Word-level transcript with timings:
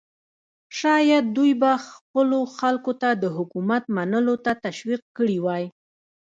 شاید 0.79 1.25
دوی 1.35 1.51
به 1.61 1.71
خپلو 1.89 2.39
خلکو 2.57 2.91
ته 3.01 3.09
د 3.13 3.23
حکومت 3.37 3.83
منلو 3.95 4.35
ته 4.45 4.51
تشویق 4.65 5.01
کړي 5.17 5.37
وای. 5.45 5.63